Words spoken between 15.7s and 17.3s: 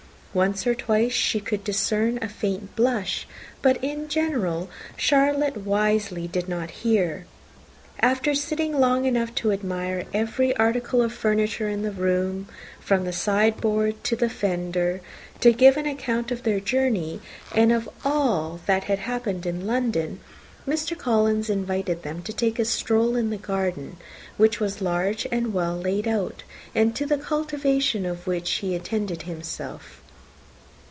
an account of their journey,